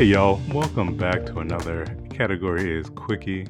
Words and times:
Hey, 0.00 0.06
y'all, 0.06 0.40
welcome 0.54 0.96
back 0.96 1.26
to 1.26 1.40
another 1.40 1.84
Category 2.08 2.74
Is 2.74 2.88
Quickie, 2.88 3.46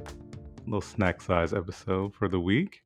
little 0.66 0.80
snack 0.80 1.22
size 1.22 1.54
episode 1.54 2.12
for 2.12 2.28
the 2.28 2.40
week. 2.40 2.82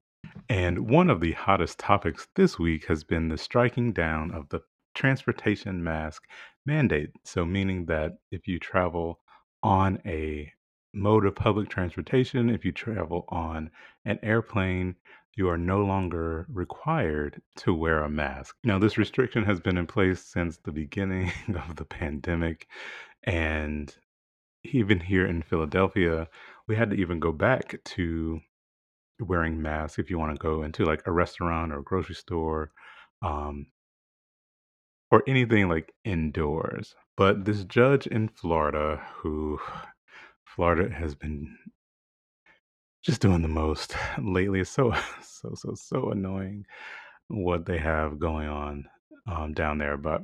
And 0.51 0.91
one 0.91 1.09
of 1.09 1.23
the 1.23 1.33
hottest 1.33 1.79
topics 1.79 2.29
this 2.37 2.59
week 2.59 2.85
has 2.89 3.05
been 3.05 3.31
the 3.31 3.39
striking 3.39 3.95
down 3.95 4.33
of 4.33 4.51
the 4.51 4.61
transportation 4.93 5.83
mask 5.83 6.25
mandate. 6.67 7.09
So, 7.25 7.47
meaning 7.47 7.87
that 7.87 8.19
if 8.31 8.47
you 8.47 8.59
travel 8.59 9.21
on 9.63 9.99
a 10.05 10.53
mode 10.93 11.25
of 11.25 11.35
public 11.35 11.71
transportation, 11.71 12.51
if 12.51 12.67
you 12.67 12.73
travel 12.73 13.25
on 13.31 13.71
an 14.05 14.19
airplane, 14.23 14.95
you 15.37 15.49
are 15.49 15.59
no 15.59 15.85
longer 15.85 16.47
required 16.49 17.41
to 17.57 17.75
wear 17.75 18.03
a 18.03 18.11
mask. 18.11 18.57
Now, 18.63 18.79
this 18.79 18.99
restriction 18.99 19.45
has 19.45 19.59
been 19.59 19.79
in 19.79 19.87
place 19.87 20.23
since 20.23 20.59
the 20.59 20.73
beginning 20.73 21.33
of 21.69 21.77
the 21.77 21.85
pandemic. 21.85 22.69
And 23.25 23.95
even 24.65 25.01
here 25.01 25.27
in 25.27 25.43
Philadelphia, 25.43 26.29
we 26.69 26.77
had 26.77 26.91
to 26.91 26.97
even 26.97 27.21
go 27.21 27.33
back 27.33 27.77
to 27.85 28.41
wearing 29.21 29.63
masks 29.63 29.99
if 29.99 30.11
you 30.11 30.19
want 30.19 30.35
to 30.35 30.43
go 30.43 30.63
into 30.63 30.85
like 30.85 31.03
a 31.07 31.13
restaurant 31.13 31.73
or 31.73 31.81
a 31.81 31.85
grocery 31.85 32.15
store 32.15 32.73
um, 33.23 33.67
or 35.11 35.23
anything 35.27 35.69
like 35.69 35.93
indoors. 36.05 36.95
But 37.17 37.45
this 37.45 37.65
judge 37.65 38.07
in 38.07 38.29
Florida, 38.29 39.03
who 39.17 39.61
Florida 40.45 40.93
has 40.95 41.15
been 41.15 41.57
just 43.03 43.21
doing 43.21 43.43
the 43.43 43.49
most 43.49 43.95
lately, 44.23 44.61
is 44.61 44.71
so 44.71 44.95
so 45.23 45.53
so 45.55 45.75
so 45.75 46.11
annoying 46.11 46.65
what 47.29 47.67
they 47.67 47.79
have 47.79 48.19
going 48.19 48.49
on 48.49 48.87
um, 49.27 49.53
down 49.53 49.79
there. 49.79 49.97
But 49.97 50.23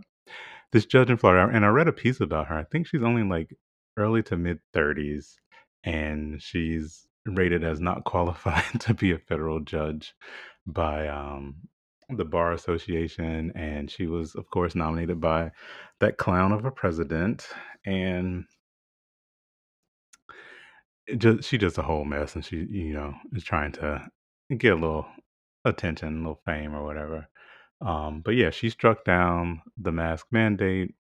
this 0.73 0.87
judge 0.87 1.11
in 1.11 1.17
Florida, 1.17 1.51
and 1.55 1.65
I 1.65 1.69
read 1.69 1.89
a 1.89 1.93
piece 1.93 2.21
about 2.21 2.47
her. 2.49 2.57
I 2.57 2.65
think 2.65 2.87
she's 2.87 3.03
only 3.03 3.23
like 3.23 3.55
early 3.97 4.23
to 4.25 4.37
mid 4.37 4.59
30s, 4.75 5.35
and 5.85 6.41
she's 6.41 7.07
rated 7.27 7.65
as 7.65 7.81
not 7.81 8.05
qualified 8.05 8.81
to 8.81 8.95
be 8.95 9.13
a 9.13 9.19
federal 9.19 9.61
judge 9.61 10.15
by 10.67 11.09
um, 11.09 11.57
the 12.09 12.25
Bar 12.25 12.53
Association. 12.53 13.53
And 13.55 13.91
she 13.91 14.07
was, 14.07 14.35
of 14.35 14.49
course, 14.51 14.75
nominated 14.75 15.21
by 15.21 15.51
that 16.01 16.19
clown 16.19 16.53
of 16.53 16.65
a 16.65 16.71
president. 16.71 17.49
And 17.85 18.45
just 21.17 21.49
she 21.49 21.59
just 21.59 21.79
a 21.79 21.83
whole 21.83 22.05
mess, 22.05 22.35
and 22.35 22.45
she, 22.45 22.67
you 22.71 22.95
know, 22.95 23.15
is 23.33 23.45
trying 23.45 23.73
to 23.73 24.07
get 24.57 24.73
a 24.73 24.77
little 24.77 25.07
attention, 25.65 26.15
a 26.15 26.19
little 26.19 26.41
fame 26.47 26.75
or 26.75 26.85
whatever. 26.85 27.29
Um, 27.81 28.21
but 28.25 28.35
yeah, 28.35 28.51
she 28.51 28.71
struck 28.71 29.05
down 29.05 29.63
the 29.79 29.93
mask 29.93 30.27
mandate 30.31 30.95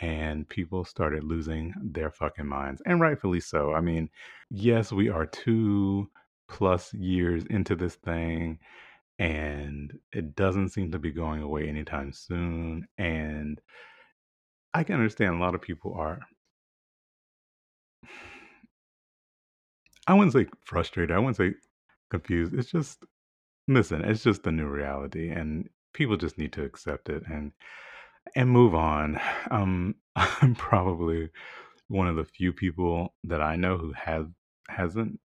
and 0.00 0.48
people 0.48 0.84
started 0.84 1.24
losing 1.24 1.74
their 1.82 2.10
fucking 2.10 2.46
minds. 2.46 2.82
And 2.86 3.00
rightfully 3.00 3.40
so. 3.40 3.72
I 3.72 3.80
mean, 3.80 4.08
yes, 4.50 4.92
we 4.92 5.08
are 5.08 5.26
two 5.26 6.10
plus 6.48 6.92
years 6.94 7.44
into 7.50 7.76
this 7.76 7.94
thing 7.96 8.58
and 9.18 9.92
it 10.12 10.34
doesn't 10.34 10.70
seem 10.70 10.90
to 10.92 10.98
be 10.98 11.12
going 11.12 11.42
away 11.42 11.68
anytime 11.68 12.12
soon. 12.12 12.86
And 12.96 13.60
I 14.72 14.82
can 14.82 14.94
understand 14.96 15.34
a 15.34 15.38
lot 15.38 15.54
of 15.54 15.60
people 15.60 15.94
are. 15.94 16.20
I 20.06 20.14
wouldn't 20.14 20.32
say 20.32 20.46
frustrated. 20.64 21.14
I 21.14 21.18
wouldn't 21.18 21.36
say 21.36 21.52
confused. 22.10 22.54
It's 22.54 22.70
just, 22.70 23.04
listen, 23.68 24.02
it's 24.02 24.22
just 24.22 24.42
the 24.42 24.52
new 24.52 24.66
reality. 24.66 25.28
And 25.28 25.68
people 25.92 26.16
just 26.16 26.38
need 26.38 26.52
to 26.54 26.64
accept 26.64 27.08
it 27.08 27.24
and 27.26 27.52
and 28.34 28.50
move 28.50 28.74
on. 28.74 29.20
Um, 29.50 29.96
I'm 30.16 30.54
probably 30.54 31.30
one 31.88 32.08
of 32.08 32.16
the 32.16 32.24
few 32.24 32.52
people 32.52 33.14
that 33.24 33.42
I 33.42 33.56
know 33.56 33.78
who 33.78 33.92
have 33.92 34.30
hasn't 34.68 35.20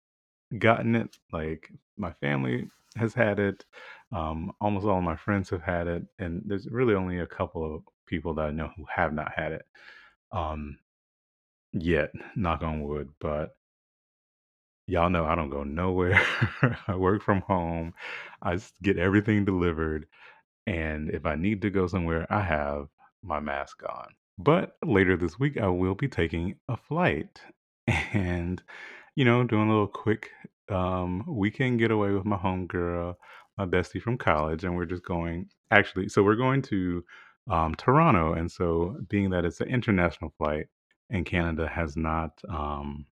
gotten 0.59 0.97
it. 0.97 1.17
Like 1.33 1.71
my 1.97 2.13
family 2.15 2.69
has 2.97 3.15
had 3.15 3.39
it. 3.39 3.65
Um, 4.13 4.53
almost 4.61 4.87
all 4.87 5.01
my 5.03 5.17
friends 5.17 5.51
have 5.51 5.63
had 5.63 5.87
it, 5.87 6.05
and 6.19 6.43
there's 6.47 6.69
really 6.71 6.95
only 6.95 7.21
a 7.21 7.27
couple 7.27 7.65
of 7.77 7.83
people 8.07 8.35
that 8.35 8.47
I 8.47 8.51
know 8.51 8.71
who 8.77 8.85
have 8.95 9.13
not 9.13 9.33
had 9.35 9.53
it 9.53 9.63
um, 10.33 10.79
yet. 11.73 12.11
Knock 12.37 12.63
on 12.63 12.83
wood, 12.83 13.11
but 13.21 13.57
y'all 14.87 15.11
know 15.11 15.25
I 15.25 15.35
don't 15.35 15.51
go 15.51 15.65
nowhere. 15.65 16.21
I 16.89 16.97
work 16.97 17.23
from 17.23 17.41
home. 17.43 17.95
I 18.43 18.59
get 18.83 18.99
everything 18.99 19.45
delivered. 19.45 20.07
And 20.71 21.11
if 21.11 21.27
I 21.27 21.35
need 21.35 21.63
to 21.63 21.71
go 21.71 21.89
somewhere, 21.89 22.29
I 22.31 22.43
have 22.43 22.87
my 23.25 23.41
mask 23.41 23.83
on. 23.89 24.07
But 24.39 24.77
later 24.85 25.17
this 25.17 25.37
week, 25.37 25.59
I 25.59 25.67
will 25.67 25.97
be 25.97 26.07
taking 26.07 26.55
a 26.69 26.77
flight 26.77 27.43
and, 28.13 28.63
you 29.17 29.25
know, 29.25 29.43
doing 29.43 29.69
a 29.69 29.73
little 29.73 29.89
quick 29.89 30.31
um, 30.69 31.25
weekend 31.27 31.81
getaway 31.81 32.13
with 32.13 32.25
my 32.25 32.37
homegirl, 32.37 33.17
my 33.59 33.67
bestie 33.67 34.01
from 34.01 34.17
college. 34.17 34.63
And 34.63 34.77
we're 34.77 34.85
just 34.85 35.05
going, 35.05 35.49
actually, 35.73 36.09
so 36.09 36.23
we're 36.23 36.37
going 36.37 36.63
to 36.63 37.05
um, 37.51 37.75
Toronto. 37.75 38.35
And 38.35 38.49
so, 38.49 38.97
being 39.09 39.31
that 39.31 39.45
it's 39.45 39.61
an 39.61 39.69
international 39.69 40.33
flight 40.39 40.67
and 41.11 41.27
Canada 41.27 41.67
has 41.67 41.97
not 41.97 42.41
um, 42.49 43.07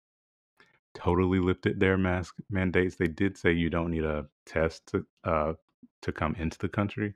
totally 0.93 1.39
lifted 1.39 1.79
their 1.79 1.97
mask 1.97 2.35
mandates, 2.51 2.97
they 2.97 3.07
did 3.07 3.35
say 3.35 3.51
you 3.51 3.71
don't 3.71 3.89
need 3.89 4.03
a 4.03 4.27
test 4.45 4.85
to, 4.89 5.05
uh, 5.23 5.53
to 6.03 6.11
come 6.11 6.35
into 6.35 6.59
the 6.59 6.69
country 6.69 7.15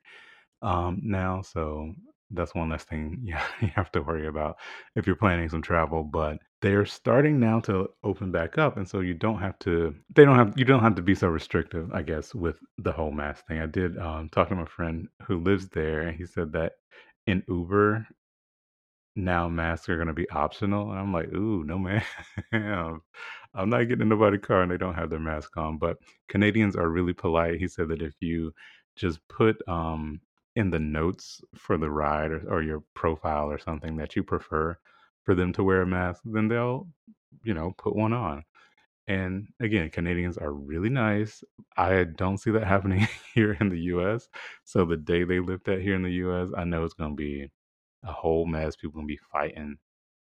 um, 0.61 0.99
now. 1.03 1.41
So 1.41 1.93
that's 2.31 2.55
one 2.55 2.69
less 2.69 2.83
thing 2.85 3.19
you 3.23 3.35
have 3.75 3.91
to 3.91 4.01
worry 4.01 4.27
about 4.27 4.57
if 4.95 5.05
you're 5.07 5.15
planning 5.15 5.49
some 5.49 5.61
travel. 5.61 6.03
But 6.03 6.39
they're 6.61 6.85
starting 6.85 7.39
now 7.39 7.59
to 7.61 7.89
open 8.03 8.31
back 8.31 8.57
up, 8.57 8.77
and 8.77 8.87
so 8.87 8.99
you 9.01 9.13
don't 9.13 9.39
have 9.39 9.57
to. 9.59 9.95
They 10.15 10.25
don't 10.25 10.37
have. 10.37 10.53
You 10.57 10.65
don't 10.65 10.83
have 10.83 10.95
to 10.95 11.01
be 11.01 11.15
so 11.15 11.27
restrictive, 11.27 11.91
I 11.93 12.03
guess, 12.03 12.35
with 12.35 12.57
the 12.77 12.91
whole 12.91 13.11
mask 13.11 13.47
thing. 13.47 13.59
I 13.59 13.67
did 13.67 13.97
um, 13.97 14.29
talk 14.29 14.49
to 14.49 14.55
my 14.55 14.65
friend 14.65 15.07
who 15.27 15.39
lives 15.39 15.69
there, 15.69 16.01
and 16.01 16.17
he 16.17 16.25
said 16.25 16.51
that 16.53 16.73
in 17.27 17.43
Uber 17.47 18.07
now 19.15 19.47
masks 19.49 19.89
are 19.89 19.95
going 19.97 20.07
to 20.07 20.13
be 20.13 20.29
optional, 20.29 20.91
and 20.91 20.99
I'm 20.99 21.13
like, 21.13 21.33
ooh, 21.33 21.63
no 21.63 21.77
man. 22.53 23.01
I'm 23.53 23.69
not 23.69 23.83
getting 23.83 24.01
in 24.01 24.09
nobody's 24.09 24.41
car 24.41 24.61
and 24.61 24.71
they 24.71 24.77
don't 24.77 24.93
have 24.93 25.09
their 25.09 25.19
mask 25.19 25.57
on. 25.57 25.77
But 25.77 25.97
Canadians 26.29 26.75
are 26.75 26.89
really 26.89 27.13
polite. 27.13 27.59
He 27.59 27.67
said 27.67 27.89
that 27.89 28.01
if 28.01 28.15
you 28.21 28.53
just 28.95 29.19
put 29.27 29.57
um, 29.67 30.21
in 30.55 30.69
the 30.69 30.79
notes 30.79 31.41
for 31.55 31.77
the 31.77 31.89
ride 31.89 32.31
or, 32.31 32.43
or 32.49 32.61
your 32.61 32.83
profile 32.93 33.49
or 33.49 33.57
something 33.57 33.97
that 33.97 34.15
you 34.15 34.23
prefer 34.23 34.77
for 35.23 35.35
them 35.35 35.53
to 35.53 35.63
wear 35.63 35.81
a 35.81 35.87
mask, 35.87 36.21
then 36.25 36.47
they'll, 36.47 36.87
you 37.43 37.53
know, 37.53 37.73
put 37.77 37.95
one 37.95 38.13
on. 38.13 38.43
And 39.07 39.47
again, 39.59 39.89
Canadians 39.89 40.37
are 40.37 40.53
really 40.53 40.89
nice. 40.89 41.43
I 41.77 42.03
don't 42.03 42.37
see 42.37 42.51
that 42.51 42.67
happening 42.67 43.07
here 43.33 43.57
in 43.59 43.69
the 43.69 43.79
US. 43.95 44.27
So 44.63 44.85
the 44.85 44.97
day 44.97 45.23
they 45.23 45.39
lift 45.39 45.65
that 45.65 45.81
here 45.81 45.95
in 45.95 46.03
the 46.03 46.13
US, 46.25 46.49
I 46.55 46.63
know 46.63 46.83
it's 46.83 46.93
going 46.93 47.11
to 47.11 47.15
be 47.15 47.51
a 48.03 48.11
whole 48.11 48.45
mess. 48.45 48.75
People 48.75 48.95
going 48.95 49.07
to 49.07 49.13
be 49.13 49.19
fighting 49.31 49.77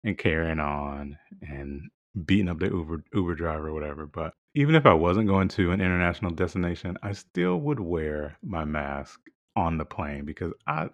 and 0.04 0.18
carrying 0.18 0.60
on 0.60 1.16
and 1.42 1.82
beating 2.24 2.48
up 2.48 2.58
the 2.58 2.66
Uber 2.66 3.04
Uber 3.14 3.34
driver 3.34 3.68
or 3.68 3.72
whatever. 3.74 4.06
But 4.06 4.34
even 4.54 4.74
if 4.74 4.86
I 4.86 4.94
wasn't 4.94 5.28
going 5.28 5.48
to 5.48 5.72
an 5.72 5.80
international 5.80 6.32
destination, 6.32 6.96
I 7.02 7.12
still 7.12 7.58
would 7.60 7.80
wear 7.80 8.36
my 8.42 8.64
mask 8.64 9.20
on 9.60 9.78
the 9.78 9.84
plane 9.84 10.24
because 10.24 10.52
I 10.66 10.88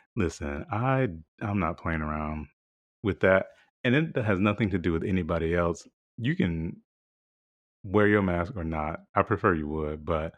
listen, 0.16 0.66
I 0.72 1.08
I'm 1.40 1.58
not 1.60 1.78
playing 1.78 2.02
around 2.02 2.48
with 3.02 3.20
that. 3.20 3.46
And 3.84 3.94
it 3.96 4.16
has 4.16 4.38
nothing 4.40 4.70
to 4.70 4.78
do 4.78 4.92
with 4.92 5.04
anybody 5.04 5.54
else. 5.54 5.88
You 6.18 6.36
can 6.36 6.78
wear 7.84 8.08
your 8.08 8.22
mask 8.22 8.54
or 8.56 8.64
not. 8.64 9.00
I 9.14 9.22
prefer 9.22 9.54
you 9.54 9.68
would, 9.68 10.04
but 10.04 10.34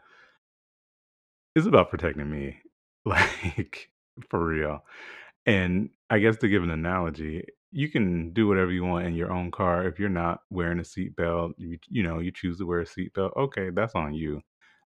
it's 1.55 1.67
about 1.67 1.89
protecting 1.89 2.29
me. 2.29 2.57
Like 3.07 3.91
for 4.29 4.43
real. 4.43 4.83
And 5.45 5.91
I 6.09 6.19
guess 6.19 6.37
to 6.37 6.47
give 6.49 6.63
an 6.63 6.71
analogy, 6.71 7.45
you 7.71 7.89
can 7.89 8.33
do 8.33 8.47
whatever 8.47 8.71
you 8.71 8.85
want 8.85 9.05
in 9.07 9.15
your 9.15 9.31
own 9.31 9.51
car. 9.51 9.87
If 9.87 9.99
you're 9.99 10.09
not 10.09 10.39
wearing 10.49 10.79
a 10.79 10.83
seatbelt, 10.83 11.53
you, 11.57 11.77
you 11.89 12.03
know, 12.03 12.19
you 12.19 12.31
choose 12.31 12.57
to 12.59 12.67
wear 12.67 12.81
a 12.81 12.85
seatbelt. 12.85 13.37
Okay, 13.37 13.69
that's 13.71 13.95
on 13.95 14.15
you. 14.15 14.41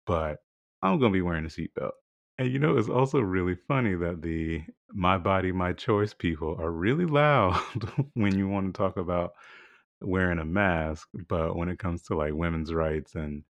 But 0.06 0.38
I'm 0.82 1.00
gonna 1.00 1.12
be 1.12 1.22
wearing 1.22 1.46
a 1.46 1.48
seatbelt. 1.48 1.92
And 2.38 2.50
you 2.50 2.58
know, 2.58 2.76
it's 2.76 2.88
also 2.88 3.20
really 3.20 3.54
funny 3.54 3.94
that 3.94 4.22
the 4.22 4.62
my 4.92 5.18
body, 5.18 5.52
my 5.52 5.72
choice 5.72 6.14
people 6.14 6.56
are 6.60 6.70
really 6.70 7.06
loud 7.06 7.60
when 8.14 8.36
you 8.36 8.48
want 8.48 8.72
to 8.72 8.78
talk 8.78 8.96
about 8.96 9.32
wearing 10.00 10.38
a 10.38 10.44
mask, 10.44 11.08
but 11.28 11.56
when 11.56 11.68
it 11.68 11.78
comes 11.78 12.02
to 12.04 12.16
like 12.16 12.34
women's 12.34 12.72
rights 12.72 13.14
and 13.14 13.44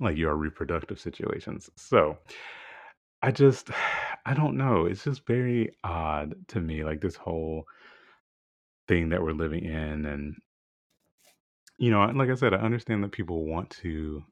like 0.00 0.16
your 0.16 0.34
reproductive 0.36 1.00
situations. 1.00 1.70
So 1.76 2.18
I 3.22 3.30
just, 3.30 3.70
I 4.26 4.34
don't 4.34 4.56
know. 4.56 4.86
It's 4.86 5.04
just 5.04 5.26
very 5.26 5.72
odd 5.84 6.34
to 6.48 6.60
me, 6.60 6.84
like 6.84 7.00
this 7.00 7.16
whole 7.16 7.64
thing 8.88 9.10
that 9.10 9.22
we're 9.22 9.32
living 9.32 9.64
in. 9.64 10.06
And, 10.06 10.36
you 11.78 11.90
know, 11.90 12.04
like 12.06 12.30
I 12.30 12.34
said, 12.34 12.54
I 12.54 12.58
understand 12.58 13.02
that 13.04 13.12
people 13.12 13.46
want 13.46 13.70
to 13.82 14.22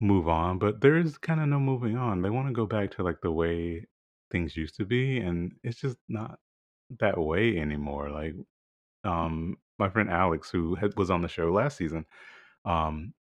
move 0.00 0.28
on, 0.28 0.58
but 0.58 0.80
there 0.80 0.96
is 0.96 1.18
kind 1.18 1.40
of 1.40 1.48
no 1.48 1.60
moving 1.60 1.96
on. 1.96 2.22
They 2.22 2.30
want 2.30 2.48
to 2.48 2.54
go 2.54 2.66
back 2.66 2.92
to 2.92 3.02
like 3.02 3.20
the 3.22 3.32
way 3.32 3.86
things 4.30 4.56
used 4.56 4.76
to 4.76 4.84
be, 4.84 5.18
and 5.18 5.52
it's 5.64 5.80
just 5.80 5.98
not 6.08 6.38
that 7.00 7.18
way 7.18 7.58
anymore. 7.58 8.10
Like, 8.10 8.34
um, 9.04 9.56
my 9.78 9.90
friend 9.90 10.10
Alex, 10.10 10.50
who 10.50 10.74
had, 10.76 10.96
was 10.96 11.10
on 11.10 11.22
the 11.22 11.28
show 11.28 11.52
last 11.52 11.78
season, 11.78 12.06
um, 12.64 13.14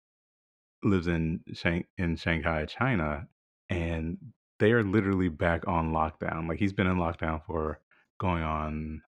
lives 0.83 1.07
in 1.07 1.41
Shang- 1.53 1.87
in 1.97 2.15
Shanghai, 2.15 2.65
China, 2.65 3.27
and 3.69 4.17
they 4.59 4.71
are 4.71 4.83
literally 4.83 5.29
back 5.29 5.67
on 5.67 5.91
lockdown. 5.93 6.47
Like 6.49 6.59
he's 6.59 6.73
been 6.73 6.87
in 6.87 6.97
lockdown 6.97 7.41
for 7.45 7.79
going 8.19 8.43
on. 8.43 9.01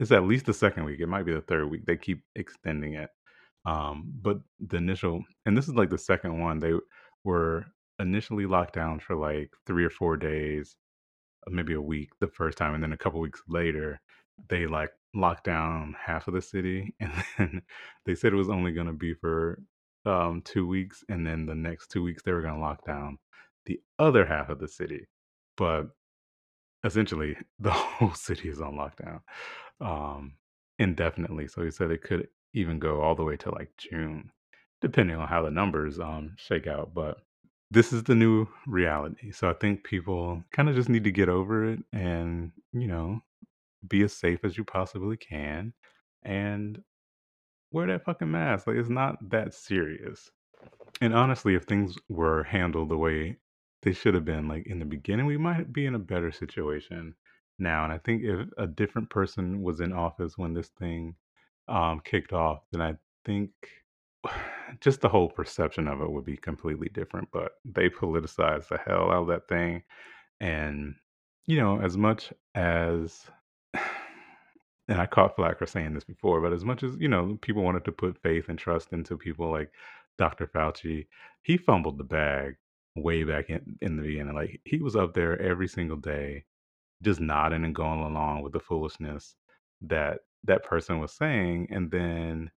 It's 0.00 0.12
at 0.12 0.24
least 0.24 0.46
the 0.46 0.54
second 0.54 0.84
week. 0.84 1.00
It 1.00 1.08
might 1.08 1.24
be 1.24 1.34
the 1.34 1.40
third 1.42 1.70
week. 1.70 1.86
They 1.86 1.96
keep 1.96 2.24
extending 2.36 2.94
it. 2.94 3.10
Um, 3.66 4.12
but 4.22 4.38
the 4.60 4.76
initial, 4.76 5.22
and 5.46 5.56
this 5.56 5.68
is 5.68 5.74
like 5.74 5.90
the 5.90 5.98
second 5.98 6.40
one. 6.40 6.58
They 6.58 6.74
were 7.24 7.66
initially 7.98 8.46
locked 8.46 8.74
down 8.74 9.00
for 9.00 9.16
like 9.16 9.50
three 9.66 9.84
or 9.84 9.90
four 9.90 10.16
days, 10.16 10.76
maybe 11.48 11.74
a 11.74 11.80
week 11.80 12.10
the 12.20 12.28
first 12.28 12.58
time, 12.58 12.74
and 12.74 12.82
then 12.82 12.92
a 12.92 12.96
couple 12.96 13.20
weeks 13.20 13.42
later, 13.48 14.00
they 14.48 14.66
like 14.66 14.90
locked 15.14 15.44
down 15.44 15.94
half 15.98 16.28
of 16.28 16.34
the 16.34 16.42
city, 16.42 16.94
and 17.00 17.12
then 17.38 17.62
they 18.06 18.14
said 18.14 18.32
it 18.32 18.36
was 18.36 18.50
only 18.50 18.72
going 18.72 18.86
to 18.86 18.92
be 18.92 19.14
for 19.14 19.60
um, 20.06 20.42
two 20.44 20.66
weeks, 20.66 21.02
and 21.08 21.26
then 21.26 21.46
the 21.46 21.54
next 21.54 21.88
two 21.88 22.02
weeks 22.02 22.22
they 22.22 22.32
were 22.32 22.42
going 22.42 22.54
to 22.54 22.60
lock 22.60 22.84
down 22.84 23.18
the 23.66 23.80
other 23.98 24.26
half 24.26 24.50
of 24.50 24.58
the 24.58 24.68
city. 24.68 25.06
But 25.56 25.88
essentially, 26.84 27.36
the 27.58 27.70
whole 27.70 28.14
city 28.14 28.48
is 28.48 28.60
on 28.60 28.74
lockdown 28.74 29.20
um, 29.80 30.34
indefinitely. 30.78 31.48
So 31.48 31.62
he 31.64 31.70
said 31.70 31.90
it 31.90 32.02
could 32.02 32.28
even 32.54 32.78
go 32.78 33.02
all 33.02 33.14
the 33.14 33.24
way 33.24 33.36
to 33.36 33.50
like 33.50 33.70
June, 33.76 34.30
depending 34.80 35.16
on 35.16 35.28
how 35.28 35.42
the 35.42 35.50
numbers 35.50 36.00
um, 36.00 36.34
shake 36.36 36.66
out. 36.66 36.94
But 36.94 37.18
this 37.70 37.92
is 37.92 38.04
the 38.04 38.14
new 38.14 38.46
reality. 38.66 39.32
So 39.32 39.50
I 39.50 39.52
think 39.52 39.84
people 39.84 40.42
kind 40.52 40.68
of 40.68 40.76
just 40.76 40.88
need 40.88 41.04
to 41.04 41.10
get 41.10 41.28
over 41.28 41.70
it 41.72 41.80
and, 41.92 42.52
you 42.72 42.86
know, 42.86 43.20
be 43.86 44.02
as 44.02 44.12
safe 44.12 44.40
as 44.44 44.56
you 44.56 44.64
possibly 44.64 45.16
can 45.16 45.72
and 46.22 46.80
wear 47.72 47.88
that 47.88 48.04
fucking 48.04 48.30
mask. 48.30 48.66
Like, 48.66 48.76
it's 48.76 48.88
not 48.88 49.16
that 49.30 49.52
serious. 49.52 50.30
And 51.00 51.12
honestly, 51.12 51.54
if 51.54 51.64
things 51.64 51.96
were 52.08 52.44
handled 52.44 52.88
the 52.88 52.96
way 52.96 53.38
they 53.82 53.92
should 53.92 54.14
have 54.14 54.24
been, 54.24 54.48
like 54.48 54.66
in 54.66 54.78
the 54.78 54.84
beginning, 54.84 55.26
we 55.26 55.36
might 55.36 55.72
be 55.72 55.84
in 55.84 55.94
a 55.94 55.98
better 55.98 56.30
situation 56.30 57.14
now. 57.58 57.84
And 57.84 57.92
I 57.92 57.98
think 57.98 58.22
if 58.22 58.46
a 58.56 58.66
different 58.66 59.10
person 59.10 59.62
was 59.62 59.80
in 59.80 59.92
office 59.92 60.38
when 60.38 60.54
this 60.54 60.68
thing 60.68 61.16
um, 61.68 62.00
kicked 62.04 62.32
off, 62.32 62.62
then 62.72 62.80
I 62.80 62.94
think 63.24 63.50
just 64.80 65.00
the 65.00 65.08
whole 65.08 65.28
perception 65.28 65.88
of 65.88 66.00
it 66.00 66.10
would 66.10 66.24
be 66.24 66.36
completely 66.36 66.88
different. 66.88 67.28
But 67.32 67.52
they 67.64 67.88
politicized 67.88 68.68
the 68.68 68.78
hell 68.78 69.10
out 69.10 69.22
of 69.22 69.28
that 69.28 69.48
thing. 69.48 69.82
And, 70.40 70.94
you 71.46 71.58
know, 71.60 71.80
as 71.80 71.96
much 71.96 72.32
as 72.54 73.26
and 74.88 75.00
I 75.00 75.06
caught 75.06 75.36
flack 75.36 75.58
for 75.58 75.66
saying 75.66 75.94
this 75.94 76.04
before, 76.04 76.40
but 76.40 76.52
as 76.52 76.64
much 76.64 76.82
as, 76.82 76.96
you 76.98 77.08
know, 77.08 77.38
people 77.40 77.62
wanted 77.62 77.84
to 77.86 77.92
put 77.92 78.22
faith 78.22 78.48
and 78.48 78.58
trust 78.58 78.92
into 78.92 79.16
people 79.16 79.50
like 79.50 79.70
Dr. 80.18 80.46
Fauci, 80.46 81.06
he 81.42 81.56
fumbled 81.56 81.98
the 81.98 82.04
bag 82.04 82.56
way 82.96 83.24
back 83.24 83.50
in, 83.50 83.76
in 83.80 83.96
the 83.96 84.02
beginning. 84.02 84.34
Like 84.34 84.60
he 84.64 84.78
was 84.78 84.96
up 84.96 85.14
there 85.14 85.40
every 85.40 85.68
single 85.68 85.96
day, 85.96 86.44
just 87.02 87.20
nodding 87.20 87.64
and 87.64 87.74
going 87.74 88.00
along 88.00 88.42
with 88.42 88.52
the 88.52 88.60
foolishness 88.60 89.34
that 89.82 90.20
that 90.44 90.64
person 90.64 91.00
was 91.00 91.12
saying. 91.12 91.68
And 91.70 91.90
then 91.90 92.50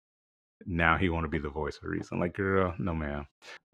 now 0.65 0.97
he 0.97 1.09
want 1.09 1.25
to 1.25 1.29
be 1.29 1.39
the 1.39 1.49
voice 1.49 1.77
of 1.77 1.89
reason. 1.89 2.19
Like, 2.19 2.35
girl, 2.35 2.73
no 2.79 2.93
ma'am. 2.93 3.25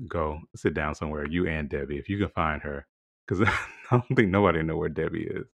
Go 0.08 0.40
sit 0.56 0.74
down 0.74 0.96
somewhere. 0.96 1.28
You 1.28 1.48
and 1.48 1.70
Debbie, 1.70 1.98
if 1.98 2.10
you 2.10 2.18
can 2.18 2.30
find 2.30 2.62
her. 2.62 2.86
Because 3.28 3.48
I 3.92 3.96
don't 3.98 4.16
think 4.16 4.30
nobody 4.30 4.64
know 4.64 4.78
where 4.78 4.90
Debbie 4.90 5.28
is 5.30 5.48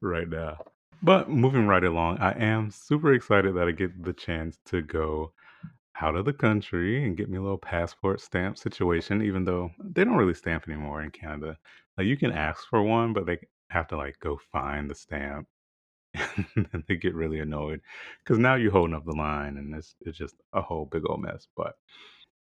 right 0.00 0.28
now. 0.28 0.58
But 1.02 1.30
moving 1.30 1.66
right 1.66 1.82
along, 1.82 2.18
I 2.18 2.32
am 2.32 2.70
super 2.70 3.14
excited 3.14 3.56
that 3.56 3.68
I 3.68 3.72
get 3.72 4.04
the 4.04 4.12
chance 4.12 4.58
to 4.66 4.82
go 4.82 5.32
out 6.00 6.14
of 6.14 6.24
the 6.24 6.32
country 6.32 7.04
and 7.04 7.16
get 7.16 7.28
me 7.28 7.38
a 7.38 7.42
little 7.42 7.58
passport 7.58 8.20
stamp 8.20 8.58
situation, 8.58 9.22
even 9.22 9.44
though 9.44 9.70
they 9.82 10.04
don't 10.04 10.16
really 10.16 10.34
stamp 10.34 10.68
anymore 10.68 11.02
in 11.02 11.10
Canada. 11.10 11.56
Like 11.96 12.06
you 12.06 12.16
can 12.16 12.32
ask 12.32 12.66
for 12.68 12.82
one, 12.82 13.12
but 13.12 13.26
they 13.26 13.38
have 13.70 13.88
to 13.88 13.96
like 13.96 14.18
go 14.20 14.38
find 14.52 14.90
the 14.90 14.94
stamp. 14.94 15.46
and 16.54 16.84
they 16.88 16.96
get 16.96 17.14
really 17.14 17.40
annoyed 17.40 17.80
because 18.22 18.38
now 18.38 18.54
you're 18.54 18.72
holding 18.72 18.94
up 18.94 19.04
the 19.04 19.12
line 19.12 19.56
and 19.56 19.74
it's, 19.74 19.94
it's 20.00 20.18
just 20.18 20.34
a 20.52 20.60
whole 20.60 20.86
big 20.86 21.02
old 21.08 21.20
mess. 21.20 21.46
But 21.56 21.76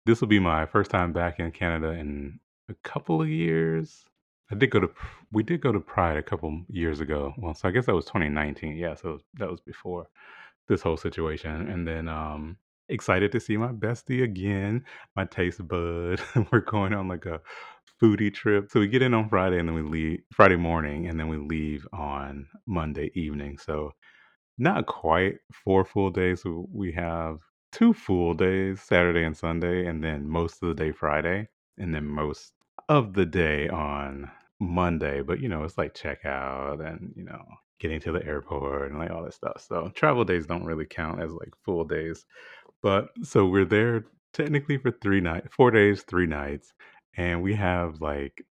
this 0.06 0.22
will 0.22 0.28
be 0.28 0.40
my 0.40 0.66
first 0.66 0.92
time 0.92 1.14
back 1.14 1.40
in 1.40 1.52
Canada 1.52 1.90
in 1.90 2.40
a 2.70 2.74
couple 2.84 3.22
of 3.22 3.30
years. 3.30 4.06
I 4.52 4.56
did 4.56 4.72
go 4.72 4.80
to 4.80 4.90
we 5.32 5.44
did 5.44 5.62
go 5.62 5.72
to 5.72 5.80
Pride 5.80 6.18
a 6.18 6.24
couple 6.24 6.64
years 6.70 7.02
ago. 7.02 7.34
Well, 7.38 7.54
so 7.54 7.68
I 7.68 7.72
guess 7.72 7.86
that 7.86 7.96
was 7.96 8.06
2019. 8.06 8.76
Yeah, 8.76 8.96
so 8.96 9.20
that 9.36 9.50
was 9.50 9.60
before 9.60 10.08
this 10.68 10.82
whole 10.82 10.98
situation. 10.98 11.70
And 11.70 11.88
then 11.88 12.08
um 12.08 12.58
excited 12.90 13.32
to 13.32 13.40
see 13.40 13.58
my 13.58 13.72
bestie 13.72 14.24
again, 14.24 14.84
my 15.16 15.26
taste 15.26 15.66
bud. 15.68 16.22
We're 16.52 16.62
going 16.62 16.94
on 16.94 17.08
like 17.08 17.26
a 17.26 17.42
foodie 18.02 18.34
trip. 18.34 18.70
So 18.72 18.80
we 18.80 18.88
get 18.88 19.02
in 19.02 19.14
on 19.14 19.30
Friday 19.30 19.60
and 19.60 19.68
then 19.68 19.76
we 19.76 19.82
leave 19.82 20.22
Friday 20.34 20.56
morning 20.56 21.08
and 21.08 21.20
then 21.20 21.28
we 21.28 21.38
leave 21.38 21.88
on 21.94 22.48
Monday 22.66 23.12
evening. 23.16 23.58
So 23.58 23.92
not 24.58 24.86
quite 24.86 25.38
four 25.52 25.86
full 25.86 26.10
days. 26.10 26.44
We 26.46 26.92
have 26.94 27.40
two 27.72 27.94
full 27.94 28.34
days, 28.34 28.82
Saturday 28.82 29.24
and 29.24 29.36
Sunday, 29.36 29.88
and 29.88 30.04
then 30.04 30.28
most 30.28 30.62
of 30.62 30.70
the 30.70 30.76
day 30.76 30.92
Friday, 30.92 31.48
and 31.78 31.94
then 31.94 32.06
most 32.06 32.54
of 32.90 33.14
the 33.14 33.26
day 33.26 33.70
on 33.70 34.30
Monday. 34.60 35.22
But 35.22 35.40
you 35.40 35.50
know, 35.50 35.64
it's 35.64 35.78
like 35.78 35.94
checkout 35.94 36.86
and 36.86 37.14
you 37.16 37.24
know, 37.24 37.44
getting 37.80 38.00
to 38.02 38.12
the 38.12 38.26
airport 38.26 38.92
and 38.92 39.00
like 39.00 39.12
all 39.12 39.24
that 39.24 39.34
stuff. 39.34 39.66
So 39.68 39.92
travel 39.96 40.26
days 40.26 40.46
don't 40.46 40.66
really 40.66 40.86
count 40.86 41.22
as 41.22 41.32
like 41.32 41.54
full 41.64 41.86
days. 41.86 42.26
But 42.82 43.10
so 43.24 43.46
we're 43.46 43.66
there 43.66 44.06
technically 44.34 44.78
for 44.78 44.92
three 44.92 45.22
nights, 45.22 45.48
four 45.52 45.72
days, 45.72 46.04
three 46.04 46.28
nights, 46.28 46.74
and 47.18 47.42
we 47.44 47.56
have 47.56 48.02
like 48.02 48.46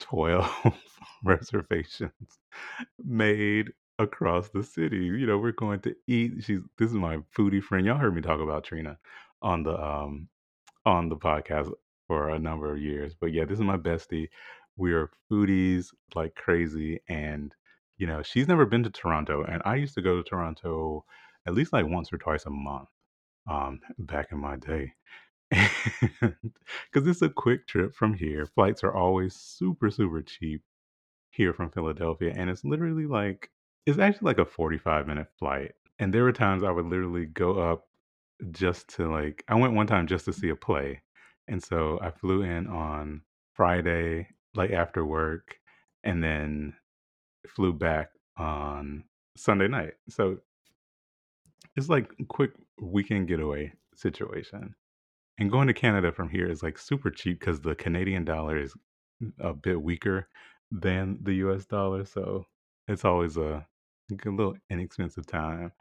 12 0.00 0.50
reservations 1.24 2.12
made 3.04 3.72
across 3.98 4.50
the 4.50 4.62
city. 4.62 4.98
You 4.98 5.26
know, 5.26 5.38
we're 5.38 5.52
going 5.52 5.80
to 5.80 5.94
eat. 6.06 6.44
She's 6.44 6.60
this 6.78 6.90
is 6.90 6.96
my 6.96 7.18
foodie 7.36 7.62
friend. 7.62 7.86
Y'all 7.86 7.98
heard 7.98 8.14
me 8.14 8.20
talk 8.22 8.40
about 8.40 8.64
Trina 8.64 8.98
on 9.42 9.62
the 9.62 9.78
um 9.82 10.28
on 10.84 11.08
the 11.08 11.16
podcast 11.16 11.72
for 12.06 12.28
a 12.30 12.38
number 12.38 12.72
of 12.72 12.80
years. 12.80 13.14
But 13.18 13.32
yeah, 13.32 13.44
this 13.44 13.58
is 13.58 13.64
my 13.64 13.76
bestie. 13.76 14.28
We 14.76 14.92
are 14.92 15.10
foodies 15.30 15.86
like 16.14 16.34
crazy 16.34 17.00
and 17.08 17.54
you 17.98 18.06
know, 18.06 18.22
she's 18.22 18.46
never 18.48 18.66
been 18.66 18.82
to 18.82 18.90
Toronto 18.90 19.42
and 19.44 19.62
I 19.64 19.76
used 19.76 19.94
to 19.94 20.02
go 20.02 20.16
to 20.16 20.22
Toronto 20.22 21.04
at 21.46 21.54
least 21.54 21.72
like 21.72 21.86
once 21.86 22.12
or 22.12 22.18
twice 22.18 22.44
a 22.44 22.50
month 22.50 22.88
um 23.48 23.80
back 23.98 24.32
in 24.32 24.38
my 24.38 24.56
day. 24.56 24.92
Because 26.92 27.08
it's 27.08 27.22
a 27.22 27.28
quick 27.28 27.66
trip 27.66 27.94
from 27.94 28.14
here. 28.14 28.46
Flights 28.46 28.82
are 28.84 28.94
always 28.94 29.34
super, 29.34 29.90
super 29.90 30.22
cheap 30.22 30.62
here 31.30 31.52
from 31.52 31.70
Philadelphia. 31.70 32.32
And 32.36 32.50
it's 32.50 32.64
literally 32.64 33.06
like, 33.06 33.50
it's 33.86 33.98
actually 33.98 34.26
like 34.26 34.38
a 34.38 34.44
45 34.44 35.06
minute 35.06 35.28
flight. 35.38 35.72
And 35.98 36.12
there 36.12 36.24
were 36.24 36.32
times 36.32 36.62
I 36.64 36.70
would 36.70 36.86
literally 36.86 37.26
go 37.26 37.58
up 37.58 37.84
just 38.52 38.88
to 38.96 39.10
like, 39.10 39.44
I 39.48 39.54
went 39.56 39.74
one 39.74 39.86
time 39.86 40.06
just 40.06 40.24
to 40.26 40.32
see 40.32 40.50
a 40.50 40.56
play. 40.56 41.02
And 41.48 41.62
so 41.62 41.98
I 42.02 42.10
flew 42.10 42.42
in 42.42 42.66
on 42.66 43.22
Friday, 43.54 44.28
like 44.54 44.70
after 44.72 45.04
work, 45.06 45.56
and 46.04 46.22
then 46.22 46.74
flew 47.48 47.72
back 47.72 48.10
on 48.38 49.04
Sunday 49.36 49.68
night. 49.68 49.94
So 50.08 50.38
it's 51.76 51.88
like 51.88 52.10
quick 52.28 52.52
weekend 52.80 53.28
getaway 53.28 53.72
situation. 53.94 54.74
And 55.38 55.50
going 55.50 55.68
to 55.68 55.74
Canada 55.74 56.12
from 56.12 56.30
here 56.30 56.50
is 56.50 56.62
like 56.62 56.78
super 56.78 57.10
cheap 57.10 57.40
because 57.40 57.60
the 57.60 57.74
Canadian 57.74 58.24
dollar 58.24 58.58
is 58.58 58.74
a 59.38 59.52
bit 59.52 59.80
weaker 59.80 60.28
than 60.70 61.18
the 61.22 61.34
US 61.34 61.66
dollar. 61.66 62.04
So 62.06 62.46
it's 62.88 63.04
always 63.04 63.36
a, 63.36 63.66
a 64.10 64.30
little 64.30 64.56
inexpensive 64.70 65.26
time 65.26 65.72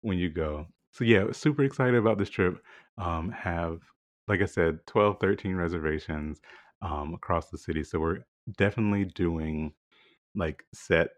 when 0.00 0.18
you 0.18 0.28
go. 0.30 0.66
So 0.90 1.04
yeah, 1.04 1.26
super 1.32 1.62
excited 1.62 1.94
about 1.94 2.18
this 2.18 2.30
trip. 2.30 2.60
Um, 2.98 3.30
have, 3.30 3.80
like 4.26 4.42
I 4.42 4.46
said, 4.46 4.80
12, 4.86 5.18
13 5.20 5.54
reservations 5.54 6.40
um, 6.82 7.14
across 7.14 7.50
the 7.50 7.58
city. 7.58 7.84
So 7.84 8.00
we're 8.00 8.24
definitely 8.56 9.04
doing 9.04 9.72
like 10.34 10.64
set 10.72 11.10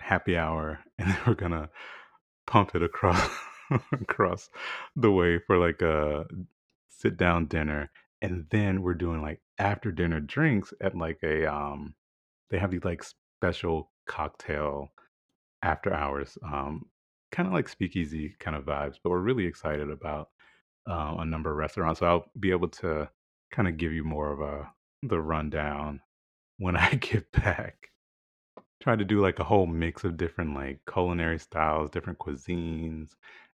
happy 0.00 0.36
hour 0.36 0.78
and 0.98 1.08
then 1.10 1.18
we're 1.26 1.34
gonna 1.34 1.68
pump 2.46 2.74
it 2.74 2.82
across 2.82 3.28
across 3.92 4.50
the 4.94 5.10
way 5.10 5.38
for 5.38 5.58
like 5.58 5.82
a 5.82 6.24
sit 6.88 7.16
down 7.16 7.46
dinner 7.46 7.90
and 8.22 8.46
then 8.50 8.82
we're 8.82 8.94
doing 8.94 9.22
like 9.22 9.40
after 9.58 9.92
dinner 9.92 10.20
drinks 10.20 10.72
at 10.80 10.96
like 10.96 11.18
a 11.22 11.46
um 11.52 11.94
they 12.50 12.58
have 12.58 12.70
these 12.70 12.84
like 12.84 13.02
special 13.02 13.90
cocktail 14.06 14.88
after 15.62 15.92
hours 15.92 16.38
um 16.44 16.82
kind 17.32 17.46
of 17.46 17.52
like 17.52 17.68
speakeasy 17.68 18.34
kind 18.38 18.56
of 18.56 18.64
vibes 18.64 18.96
but 19.02 19.10
we're 19.10 19.20
really 19.20 19.46
excited 19.46 19.90
about 19.90 20.28
uh, 20.88 21.16
a 21.18 21.24
number 21.24 21.50
of 21.50 21.56
restaurants 21.56 22.00
so 22.00 22.06
i'll 22.06 22.30
be 22.38 22.50
able 22.50 22.68
to 22.68 23.08
kind 23.52 23.68
of 23.68 23.76
give 23.76 23.92
you 23.92 24.04
more 24.04 24.32
of 24.32 24.40
a 24.40 24.70
the 25.02 25.20
rundown 25.20 26.00
when 26.58 26.76
I 26.76 26.94
get 26.94 27.30
back. 27.32 27.88
Try 28.82 28.96
to 28.96 29.04
do 29.04 29.20
like 29.20 29.38
a 29.38 29.44
whole 29.44 29.66
mix 29.66 30.04
of 30.04 30.16
different 30.16 30.54
like 30.54 30.80
culinary 30.90 31.38
styles, 31.38 31.90
different 31.90 32.18
cuisines. 32.18 33.10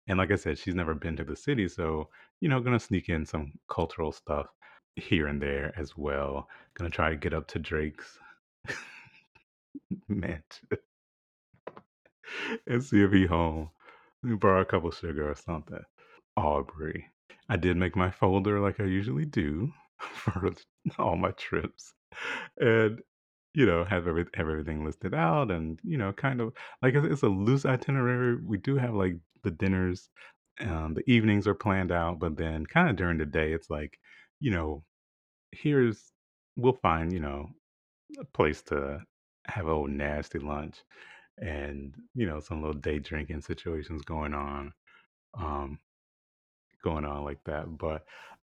And 0.08 0.18
like 0.18 0.32
I 0.32 0.36
said, 0.36 0.58
she's 0.58 0.76
never 0.76 0.94
been 0.94 1.16
to 1.18 1.24
the 1.24 1.36
city, 1.36 1.68
so 1.68 2.10
you 2.42 2.50
know, 2.50 2.60
gonna 2.60 2.80
sneak 2.80 3.10
in 3.10 3.26
some 3.26 3.54
cultural 3.70 4.12
stuff 4.12 4.48
here 4.96 5.28
and 5.28 5.42
there 5.42 5.74
as 5.78 5.98
well. 5.98 6.48
Gonna 6.76 6.90
try 6.90 7.10
to 7.12 7.16
get 7.16 7.34
up 7.34 7.48
to 7.50 7.60
Drake's 7.60 8.18
mansion 10.10 10.70
and 12.68 12.84
see 12.84 13.02
if 13.02 13.12
he 13.12 13.26
home. 13.26 13.70
Let 14.24 14.32
me 14.32 14.36
borrow 14.38 14.62
a 14.62 14.66
couple 14.66 14.92
sugar 14.92 15.30
or 15.30 15.36
something. 15.36 15.84
Aubrey. 16.38 17.08
I 17.50 17.58
did 17.58 17.78
make 17.78 17.96
my 17.96 18.12
folder 18.12 18.60
like 18.60 18.80
I 18.80 18.86
usually 18.86 19.26
do 19.26 19.72
for 20.00 20.54
all 21.00 21.16
my 21.16 21.32
trips. 21.32 21.94
And 22.60 23.02
you 23.54 23.66
know, 23.66 23.84
have 23.86 24.08
every 24.08 24.26
have 24.36 24.50
everything 24.50 24.86
listed 24.86 25.14
out 25.14 25.52
and, 25.52 25.80
you 25.84 25.98
know, 25.98 26.14
kind 26.14 26.42
of 26.42 26.54
like 26.82 26.94
it's, 26.96 27.06
it's 27.08 27.24
a 27.24 27.28
loose 27.30 27.66
itinerary. 27.66 28.38
We 28.44 28.58
do 28.58 28.78
have 28.78 28.94
like 28.96 29.18
the 29.44 29.52
dinners, 29.52 30.10
um, 30.62 30.94
the 30.96 31.04
evenings 31.12 31.48
are 31.48 31.56
planned 31.56 31.92
out, 31.92 32.20
but 32.20 32.38
then 32.38 32.66
kind 32.66 32.90
of 32.90 32.96
during 32.98 33.18
the 33.18 33.26
day, 33.26 33.54
it's 33.54 33.70
like, 33.70 34.00
you 34.40 34.52
know, 34.52 34.84
here's 35.52 36.14
we'll 36.58 36.74
find, 36.74 37.14
you 37.14 37.20
know, 37.22 37.50
a 38.20 38.26
place 38.26 38.62
to 38.64 39.02
have 39.48 39.68
a 39.68 39.72
old 39.72 39.90
nasty 39.92 40.40
lunch 40.40 40.84
and, 41.42 41.96
you 42.16 42.28
know, 42.28 42.40
some 42.40 42.62
little 42.62 42.80
day 42.80 43.00
drinking 43.00 43.42
situations 43.42 44.04
going 44.04 44.34
on. 44.34 44.74
Um, 45.40 45.80
going 46.84 47.06
on 47.06 47.24
like 47.24 47.44
that. 47.46 47.78
But 47.78 48.06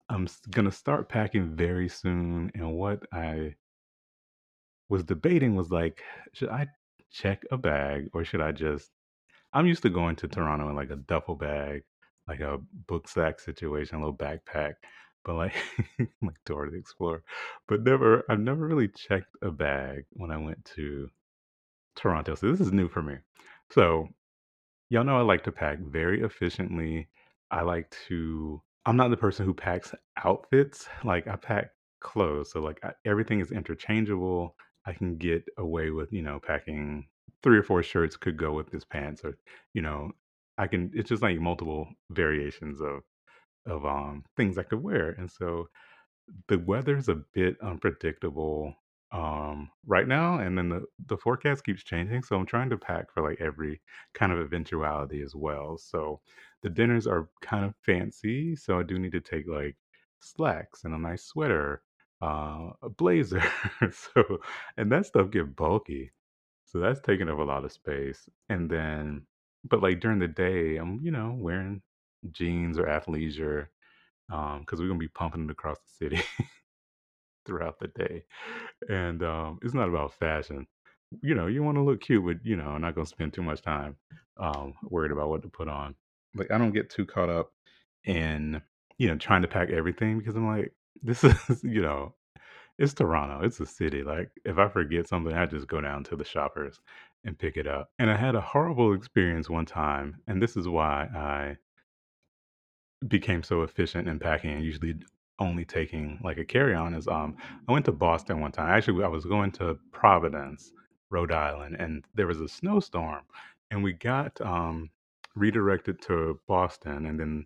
I'm 0.09 0.27
gonna 0.51 0.71
start 0.71 1.09
packing 1.09 1.55
very 1.55 1.89
soon, 1.89 2.51
and 2.55 2.73
what 2.75 3.03
I 3.11 3.55
was 4.89 5.03
debating 5.03 5.55
was 5.55 5.71
like, 5.71 6.01
should 6.33 6.49
I 6.49 6.67
check 7.11 7.43
a 7.51 7.57
bag 7.57 8.09
or 8.13 8.23
should 8.25 8.41
I 8.41 8.51
just? 8.51 8.91
I'm 9.53 9.67
used 9.67 9.83
to 9.83 9.89
going 9.89 10.15
to 10.17 10.27
Toronto 10.27 10.69
in 10.69 10.75
like 10.75 10.91
a 10.91 10.97
duffel 10.97 11.35
bag, 11.35 11.83
like 12.27 12.41
a 12.41 12.59
book 12.87 13.07
sack 13.07 13.39
situation, 13.39 13.97
a 13.97 13.99
little 13.99 14.17
backpack, 14.17 14.73
but 15.23 15.35
like 15.35 15.53
like 16.21 16.37
Dora 16.45 16.71
the 16.71 16.77
Explorer. 16.77 17.23
But 17.67 17.83
never, 17.83 18.23
I've 18.29 18.39
never 18.39 18.67
really 18.67 18.89
checked 18.89 19.35
a 19.41 19.51
bag 19.51 20.05
when 20.11 20.31
I 20.31 20.37
went 20.37 20.63
to 20.75 21.09
Toronto. 21.95 22.35
So 22.35 22.51
this 22.51 22.59
is 22.59 22.73
new 22.73 22.89
for 22.89 23.01
me. 23.01 23.17
So 23.71 24.09
Y'all 24.89 25.03
know 25.03 25.17
I 25.17 25.21
like 25.21 25.43
to 25.45 25.51
pack 25.51 25.79
very 25.79 26.21
efficiently. 26.21 27.09
I 27.51 27.61
like 27.61 27.89
to 28.07 28.61
I'm 28.85 28.97
not 28.97 29.09
the 29.09 29.17
person 29.17 29.45
who 29.45 29.53
packs 29.53 29.93
outfits. 30.23 30.87
Like 31.03 31.27
I 31.27 31.35
pack 31.35 31.71
clothes. 32.01 32.51
So 32.51 32.61
like 32.61 32.79
I, 32.83 32.93
everything 33.05 33.39
is 33.39 33.51
interchangeable. 33.51 34.55
I 34.85 34.93
can 34.93 35.17
get 35.17 35.45
away 35.57 35.89
with, 35.91 36.11
you 36.13 36.21
know, 36.21 36.39
packing 36.39 37.07
three 37.43 37.57
or 37.57 37.63
four 37.63 37.83
shirts 37.83 38.17
could 38.17 38.37
go 38.37 38.53
with 38.53 38.71
this 38.71 38.85
pants 38.85 39.23
or, 39.23 39.37
you 39.73 39.81
know, 39.81 40.11
I 40.57 40.67
can 40.67 40.91
it's 40.95 41.09
just 41.09 41.21
like 41.23 41.39
multiple 41.39 41.89
variations 42.11 42.81
of 42.81 43.03
of 43.67 43.85
um 43.85 44.25
things 44.37 44.57
I 44.57 44.63
could 44.63 44.83
wear. 44.83 45.11
And 45.11 45.29
so 45.31 45.69
the 46.47 46.59
weather's 46.59 47.09
a 47.09 47.15
bit 47.15 47.59
unpredictable 47.61 48.75
um 49.11 49.69
right 49.85 50.07
now 50.07 50.39
and 50.39 50.57
then 50.57 50.69
the 50.69 50.83
the 51.07 51.17
forecast 51.17 51.63
keeps 51.63 51.83
changing 51.83 52.23
so 52.23 52.35
i'm 52.35 52.45
trying 52.45 52.69
to 52.69 52.77
pack 52.77 53.11
for 53.11 53.21
like 53.21 53.39
every 53.39 53.79
kind 54.13 54.31
of 54.31 54.39
eventuality 54.39 55.21
as 55.21 55.35
well 55.35 55.77
so 55.77 56.19
the 56.63 56.69
dinners 56.69 57.05
are 57.05 57.29
kind 57.41 57.63
of 57.65 57.75
fancy 57.85 58.55
so 58.55 58.79
i 58.79 58.83
do 58.83 58.97
need 58.97 59.11
to 59.11 59.21
take 59.21 59.47
like 59.47 59.77
slacks 60.19 60.83
and 60.83 60.93
a 60.93 60.97
nice 60.97 61.23
sweater 61.23 61.83
uh 62.25 62.71
a 62.83 62.89
blazer 62.89 63.43
so 63.91 64.39
and 64.77 64.91
that 64.91 65.05
stuff 65.05 65.31
get 65.31 65.55
bulky 65.55 66.11
so 66.65 66.79
that's 66.79 67.01
taking 67.01 67.29
up 67.29 67.39
a 67.39 67.43
lot 67.43 67.65
of 67.65 67.71
space 67.73 68.29
and 68.49 68.69
then 68.69 69.25
but 69.65 69.83
like 69.83 69.99
during 70.01 70.19
the 70.19 70.27
day 70.29 70.77
i'm 70.77 70.99
you 71.03 71.11
know 71.11 71.35
wearing 71.37 71.81
jeans 72.31 72.79
or 72.79 72.85
athleisure 72.85 73.67
um 74.31 74.61
because 74.61 74.79
we're 74.79 74.87
gonna 74.87 74.99
be 74.99 75.09
pumping 75.09 75.45
it 75.45 75.51
across 75.51 75.77
the 75.79 76.05
city 76.05 76.23
throughout 77.45 77.79
the 77.79 77.87
day. 77.89 78.23
And 78.89 79.23
um, 79.23 79.59
it's 79.63 79.75
not 79.75 79.89
about 79.89 80.13
fashion. 80.13 80.67
You 81.21 81.35
know, 81.35 81.47
you 81.47 81.63
want 81.63 81.77
to 81.77 81.83
look 81.83 82.01
cute, 82.01 82.25
but 82.25 82.45
you 82.45 82.57
know, 82.57 82.69
I'm 82.69 82.81
not 82.81 82.95
gonna 82.95 83.07
spend 83.07 83.33
too 83.33 83.43
much 83.43 83.61
time 83.61 83.97
um, 84.37 84.73
worried 84.83 85.11
about 85.11 85.29
what 85.29 85.43
to 85.43 85.49
put 85.49 85.69
on. 85.69 85.95
Like 86.35 86.51
I 86.51 86.57
don't 86.59 86.73
get 86.73 86.89
too 86.89 87.05
caught 87.05 87.29
up 87.29 87.51
in 88.05 88.61
you 88.97 89.07
know 89.09 89.17
trying 89.17 89.43
to 89.43 89.49
pack 89.49 89.71
everything 89.71 90.19
because 90.19 90.35
I'm 90.35 90.47
like, 90.47 90.73
this 91.03 91.23
is 91.49 91.63
you 91.63 91.81
know, 91.81 92.13
it's 92.77 92.93
Toronto, 92.93 93.45
it's 93.45 93.59
a 93.59 93.65
city. 93.65 94.03
Like 94.03 94.31
if 94.45 94.57
I 94.57 94.67
forget 94.69 95.07
something, 95.07 95.33
I 95.33 95.45
just 95.45 95.67
go 95.67 95.81
down 95.81 96.03
to 96.05 96.15
the 96.15 96.25
shoppers 96.25 96.79
and 97.23 97.37
pick 97.37 97.57
it 97.57 97.67
up. 97.67 97.89
And 97.99 98.11
I 98.11 98.17
had 98.17 98.35
a 98.35 98.41
horrible 98.41 98.93
experience 98.93 99.49
one 99.49 99.65
time, 99.65 100.17
and 100.27 100.41
this 100.41 100.57
is 100.57 100.67
why 100.67 101.09
I 101.15 101.57
became 103.07 103.43
so 103.43 103.61
efficient 103.63 104.07
in 104.07 104.19
packing 104.19 104.51
and 104.51 104.63
usually 104.63 104.95
only 105.39 105.65
taking 105.65 106.19
like 106.23 106.37
a 106.37 106.45
carry-on 106.45 106.93
is 106.93 107.07
um 107.07 107.35
I 107.67 107.71
went 107.73 107.85
to 107.85 107.91
Boston 107.91 108.41
one 108.41 108.51
time. 108.51 108.69
Actually, 108.69 109.03
I 109.03 109.07
was 109.09 109.25
going 109.25 109.51
to 109.53 109.77
Providence, 109.91 110.71
Rhode 111.09 111.31
Island, 111.31 111.75
and 111.79 112.05
there 112.15 112.27
was 112.27 112.41
a 112.41 112.47
snowstorm, 112.47 113.21
and 113.71 113.83
we 113.83 113.93
got 113.93 114.39
um 114.41 114.89
redirected 115.35 116.01
to 116.03 116.39
Boston, 116.47 117.05
and 117.07 117.19
then 117.19 117.45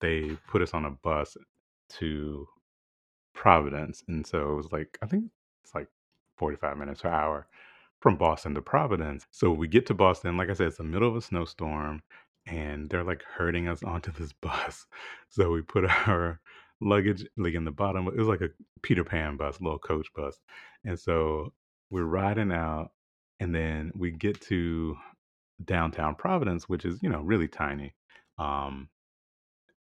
they 0.00 0.36
put 0.48 0.62
us 0.62 0.74
on 0.74 0.84
a 0.84 0.90
bus 0.90 1.36
to 1.90 2.46
Providence, 3.40 4.04
and 4.06 4.26
so 4.26 4.52
it 4.52 4.54
was 4.54 4.70
like 4.70 4.98
I 5.02 5.06
think 5.06 5.24
it's 5.64 5.74
like 5.74 5.88
45 6.36 6.76
minutes 6.76 7.04
or 7.06 7.08
hour 7.08 7.46
from 8.00 8.16
Boston 8.16 8.54
to 8.54 8.60
Providence. 8.62 9.26
So 9.30 9.50
we 9.50 9.66
get 9.66 9.86
to 9.86 9.94
Boston, 9.94 10.36
like 10.36 10.50
I 10.50 10.54
said, 10.54 10.68
it's 10.68 10.76
the 10.76 10.84
middle 10.84 11.08
of 11.08 11.16
a 11.16 11.22
snowstorm, 11.22 12.02
and 12.46 12.90
they're 12.90 13.02
like 13.04 13.22
herding 13.24 13.66
us 13.66 13.82
onto 13.82 14.12
this 14.12 14.32
bus. 14.42 14.86
So 15.30 15.50
we 15.52 15.62
put 15.62 15.86
our 15.86 16.38
luggage 16.82 17.26
like 17.38 17.54
in 17.54 17.64
the 17.64 17.70
bottom. 17.70 18.06
It 18.08 18.16
was 18.16 18.28
like 18.28 18.42
a 18.42 18.50
Peter 18.82 19.04
Pan 19.04 19.38
bus, 19.38 19.58
a 19.58 19.64
little 19.64 19.78
coach 19.78 20.08
bus, 20.14 20.38
and 20.84 21.00
so 21.00 21.54
we're 21.90 22.04
riding 22.04 22.52
out, 22.52 22.90
and 23.40 23.54
then 23.54 23.90
we 23.96 24.10
get 24.10 24.38
to 24.42 24.96
downtown 25.64 26.14
Providence, 26.14 26.68
which 26.68 26.84
is 26.84 27.02
you 27.02 27.08
know 27.08 27.22
really 27.22 27.48
tiny. 27.48 27.94
Um, 28.38 28.90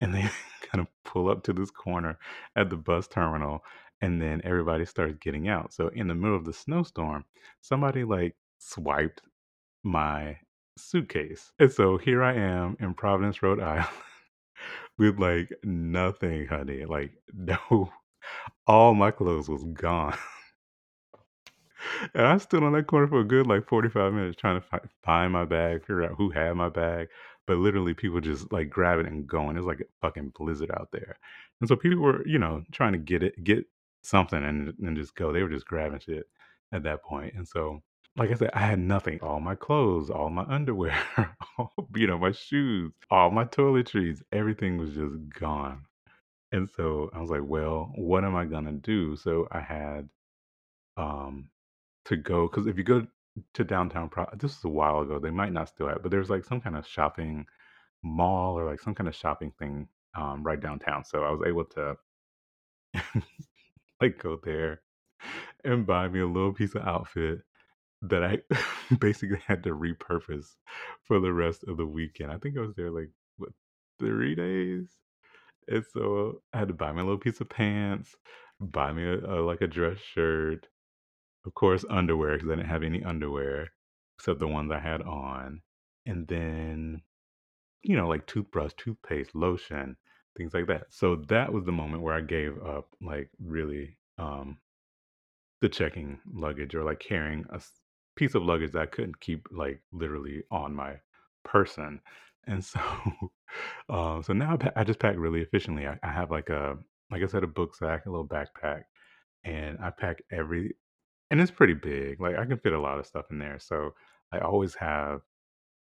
and 0.01 0.15
they 0.15 0.29
kind 0.71 0.81
of 0.81 0.89
pull 1.05 1.31
up 1.31 1.43
to 1.45 1.53
this 1.53 1.71
corner 1.71 2.19
at 2.57 2.71
the 2.71 2.77
bus 2.77 3.09
terminal 3.09 3.65
and 4.03 4.21
then 4.21 4.41
everybody 4.45 4.85
starts 4.87 5.17
getting 5.21 5.49
out. 5.49 5.73
So 5.73 5.89
in 5.89 6.09
the 6.09 6.15
middle 6.15 6.37
of 6.37 6.45
the 6.45 6.53
snowstorm 6.53 7.25
somebody 7.61 8.05
like 8.05 8.37
swiped 8.59 9.23
my 9.83 10.39
suitcase. 10.79 11.53
And 11.59 11.71
so 11.73 11.99
here 11.99 12.23
i 12.23 12.35
am 12.35 12.77
in 12.81 12.95
providence 12.95 13.43
rhode 13.43 13.61
island 13.63 13.89
with 14.99 15.19
like 15.19 15.51
nothing 15.65 16.47
honey 16.47 16.85
like 16.85 17.13
no 17.35 17.91
all 18.67 18.95
my 18.95 19.11
clothes 19.11 19.49
was 19.49 19.65
gone. 19.65 20.17
And 22.15 22.27
I 22.27 22.39
stood 22.39 22.63
on 22.63 22.73
that 22.73 22.87
corner 22.87 23.07
for 23.07 23.21
a 23.21 23.25
good 23.25 23.47
like 23.47 23.67
45 23.67 24.13
minutes 24.13 24.37
trying 24.37 24.61
to 24.61 24.81
find 25.03 25.33
my 25.33 25.45
bag, 25.45 25.81
figure 25.81 26.05
out 26.05 26.17
who 26.17 26.31
had 26.31 26.55
my 26.55 26.69
bag. 26.69 27.09
But 27.47 27.59
literally, 27.59 27.95
people 27.95 28.21
just 28.21 28.53
like 28.53 28.71
grab 28.71 29.01
it 29.01 29.07
and 29.07 29.27
going. 29.27 29.57
It 29.57 29.61
was 29.61 29.67
like 29.67 29.81
a 29.81 29.85
fucking 30.01 30.33
blizzard 30.37 30.71
out 30.73 30.89
there. 30.93 31.19
And 31.61 31.69
so 31.69 31.77
people 31.77 32.01
were, 32.01 32.27
you 32.27 32.39
know, 32.39 32.65
trying 32.73 32.93
to 32.93 32.99
get 32.99 33.23
it, 33.23 33.43
get 33.43 33.67
something 34.03 34.43
and, 34.43 34.75
and 34.81 34.97
just 34.97 35.15
go. 35.15 35.33
They 35.33 35.43
were 35.43 35.49
just 35.49 35.67
grabbing 35.67 36.01
shit 36.01 36.29
at 36.73 36.85
that 36.85 37.03
point. 37.03 37.35
And 37.35 37.47
so, 37.47 37.83
like 38.17 38.31
I 38.31 38.35
said, 38.35 38.51
I 38.55 38.61
had 38.61 38.79
nothing. 38.79 39.21
All 39.23 39.41
my 39.41 39.55
clothes, 39.55 40.11
all 40.11 40.31
my 40.31 40.45
underwear, 40.45 40.97
all, 41.59 41.73
you 41.97 42.07
know, 42.07 42.19
my 42.19 42.33
shoes, 42.33 42.93
all 43.11 43.31
my 43.31 43.45
toiletries, 43.45 44.23
everything 44.33 44.79
was 44.79 44.91
just 44.95 45.17
gone. 45.39 45.85
And 46.53 46.69
so 46.69 47.11
I 47.15 47.21
was 47.21 47.31
like, 47.31 47.45
well, 47.45 47.93
what 47.97 48.25
am 48.25 48.37
I 48.37 48.45
going 48.45 48.65
to 48.65 48.73
do? 48.73 49.17
So 49.17 49.49
I 49.53 49.61
had, 49.61 50.09
um, 50.97 51.49
to 52.07 52.17
go 52.17 52.49
because 52.49 52.67
if 52.67 52.77
you 52.77 52.85
go 52.85 53.07
to 53.55 53.65
downtown 53.65 54.09
Pro 54.09 54.27
this 54.35 54.57
was 54.57 54.65
a 54.65 54.69
while 54.69 55.01
ago, 55.01 55.19
they 55.19 55.31
might 55.31 55.53
not 55.53 55.69
still 55.69 55.89
have, 55.89 56.03
but 56.03 56.11
there's 56.11 56.31
like 56.31 56.45
some 56.45 56.61
kind 56.61 56.77
of 56.77 56.87
shopping 56.87 57.47
mall 58.03 58.59
or 58.59 58.65
like 58.65 58.81
some 58.81 58.95
kind 58.95 59.09
of 59.09 59.15
shopping 59.15 59.53
thing 59.59 59.89
um, 60.17 60.43
right 60.43 60.61
downtown. 60.61 61.05
So 61.05 61.25
I 61.25 61.31
was 61.31 61.43
able 61.47 61.65
to 61.67 61.97
like 64.01 64.19
go 64.23 64.39
there 64.43 64.83
and 65.65 65.87
buy 65.87 66.09
me 66.09 66.21
a 66.21 66.27
little 66.27 66.53
piece 66.53 66.75
of 66.75 66.83
outfit 66.83 67.41
that 68.03 68.25
I 68.25 68.39
basically 69.01 69.41
had 69.47 69.63
to 69.65 69.71
repurpose 69.71 70.57
for 71.05 71.21
the 71.21 71.33
rest 71.33 71.65
of 71.69 71.77
the 71.77 71.87
weekend. 71.87 72.33
I 72.33 72.39
think 72.39 72.57
I 72.57 72.61
was 72.61 72.75
there 72.77 72.91
like 72.91 73.11
what 73.37 73.51
three 73.99 74.35
days, 74.35 74.89
and 75.69 75.85
so 75.93 76.43
I 76.53 76.59
had 76.59 76.69
to 76.69 76.75
buy 76.75 76.93
me 76.93 77.01
a 77.01 77.05
little 77.05 77.19
piece 77.19 77.41
of 77.41 77.49
pants, 77.49 78.17
buy 78.61 78.93
me 78.93 79.05
a, 79.05 79.19
a 79.19 79.37
like 79.43 79.61
a 79.61 79.67
dress 79.67 79.99
shirt, 79.99 80.67
Of 81.45 81.55
course, 81.55 81.85
underwear 81.91 82.35
because 82.37 82.51
I 82.51 82.57
didn't 82.57 82.69
have 82.71 82.83
any 82.83 83.05
underwear 83.05 83.73
except 84.17 84.39
the 84.41 84.49
ones 84.49 84.71
I 84.71 84.79
had 84.79 85.03
on. 85.03 85.63
And 86.07 86.27
then, 86.29 87.03
you 87.83 87.97
know, 87.97 88.09
like 88.09 88.27
toothbrush, 88.27 88.73
toothpaste, 88.77 89.35
lotion, 89.35 89.97
things 90.37 90.55
like 90.55 90.67
that. 90.69 90.93
So 90.93 91.17
that 91.29 91.53
was 91.53 91.65
the 91.65 91.73
moment 91.73 92.03
where 92.03 92.15
I 92.15 92.23
gave 92.23 92.63
up, 92.63 92.95
like 93.01 93.31
really, 93.41 93.99
um, 94.19 94.59
the 95.61 95.69
checking 95.69 96.19
luggage 96.33 96.75
or 96.75 96.85
like 96.85 97.01
carrying 97.01 97.45
a 97.51 97.61
piece 98.17 98.35
of 98.35 98.43
luggage 98.43 98.73
that 98.73 98.83
I 98.83 98.87
couldn't 98.87 99.21
keep 99.21 99.47
like 99.51 99.83
literally 99.93 100.43
on 100.51 100.75
my 100.75 100.97
person. 101.45 102.01
And 102.47 102.65
so, 102.65 102.81
uh, 103.91 104.23
so 104.23 104.33
now 104.33 104.55
I, 104.55 104.57
pa- 104.57 104.73
I 104.77 104.85
just 104.85 104.99
pack 104.99 105.17
really 105.19 105.41
efficiently. 105.43 105.87
I, 105.87 105.99
I 106.03 106.13
have 106.13 106.31
like 106.31 106.49
a, 106.49 106.79
like 107.11 107.23
I 107.23 107.27
said, 107.27 107.45
a 107.45 107.49
book 107.49 107.75
sack, 107.75 108.07
a 108.07 108.11
little 108.11 108.27
backpack, 108.29 108.85
and 109.45 109.79
I 109.83 109.91
pack 109.91 110.23
every, 110.33 110.77
and 111.31 111.41
it's 111.41 111.51
pretty 111.51 111.75
big. 111.75 112.21
Like 112.21 112.37
I 112.37 112.45
can 112.45 112.59
fit 112.59 112.73
a 112.73 112.81
lot 112.81 112.99
of 112.99 113.07
stuff 113.07 113.27
in 113.31 113.39
there. 113.39 113.59
So 113.59 113.95
I 114.33 114.39
always 114.41 114.75
have 114.77 115.23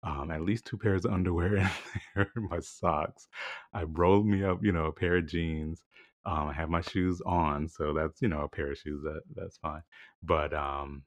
um, 0.03 0.31
at 0.31 0.41
least 0.43 0.65
two 0.65 0.77
pairs 0.77 1.05
of 1.05 1.13
underwear 1.13 1.55
in 1.57 1.69
there, 2.15 2.31
my 2.35 2.59
socks. 2.59 3.27
I 3.73 3.83
rolled 3.83 4.27
me 4.27 4.43
up, 4.43 4.59
you 4.63 4.71
know, 4.71 4.85
a 4.85 4.91
pair 4.93 5.17
of 5.17 5.27
jeans. 5.27 5.83
Um, 6.25 6.49
I 6.49 6.53
have 6.53 6.69
my 6.69 6.81
shoes 6.81 7.21
on, 7.25 7.67
so 7.67 7.93
that's 7.93 8.21
you 8.21 8.27
know 8.27 8.41
a 8.41 8.49
pair 8.49 8.71
of 8.71 8.77
shoes 8.77 9.01
that 9.03 9.21
that's 9.35 9.57
fine. 9.57 9.81
But 10.23 10.53
um, 10.53 11.03